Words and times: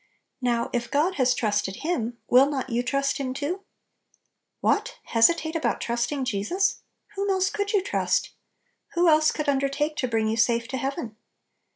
Now, 0.41 0.71
if 0.73 0.89
God 0.89 1.17
has 1.17 1.35
trusted 1.35 1.75
Him, 1.85 2.17
will 2.27 2.49
not 2.49 2.71
you 2.71 2.81
trust 2.81 3.19
Him 3.19 3.35
too? 3.35 3.61
What! 4.59 4.97
hesi 5.11 5.37
tate 5.37 5.55
about 5.55 5.79
trusting 5.79 6.25
Jesus? 6.25 6.81
Whom 7.13 7.29
else 7.29 7.51
could 7.51 7.71
you 7.71 7.83
trust? 7.83 8.31
Who 8.95 9.07
else 9.07 9.31
could 9.31 9.47
un 9.47 9.59
dertake 9.59 9.95
to 9.97 10.07
bring 10.07 10.27
you 10.27 10.37
safe 10.37 10.67
to 10.69 10.77
heaven? 10.77 11.17